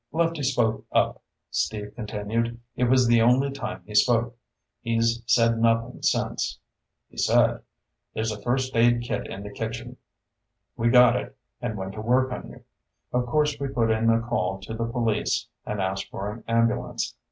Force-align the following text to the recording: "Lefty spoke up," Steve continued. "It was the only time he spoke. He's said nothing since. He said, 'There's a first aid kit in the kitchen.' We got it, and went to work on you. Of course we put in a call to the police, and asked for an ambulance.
"Lefty 0.11 0.41
spoke 0.41 0.83
up," 0.91 1.21
Steve 1.51 1.93
continued. 1.95 2.59
"It 2.75 2.85
was 2.85 3.05
the 3.05 3.21
only 3.21 3.51
time 3.51 3.83
he 3.85 3.93
spoke. 3.93 4.35
He's 4.79 5.21
said 5.27 5.59
nothing 5.59 6.01
since. 6.01 6.57
He 7.07 7.17
said, 7.19 7.59
'There's 8.15 8.31
a 8.31 8.41
first 8.41 8.75
aid 8.75 9.03
kit 9.03 9.27
in 9.27 9.43
the 9.43 9.51
kitchen.' 9.53 9.97
We 10.75 10.89
got 10.89 11.15
it, 11.15 11.37
and 11.61 11.77
went 11.77 11.93
to 11.93 12.01
work 12.01 12.31
on 12.31 12.49
you. 12.49 12.63
Of 13.13 13.27
course 13.27 13.57
we 13.59 13.67
put 13.67 13.91
in 13.91 14.09
a 14.09 14.19
call 14.21 14.59
to 14.61 14.73
the 14.73 14.85
police, 14.87 15.47
and 15.67 15.79
asked 15.79 16.09
for 16.09 16.31
an 16.31 16.43
ambulance. 16.47 17.13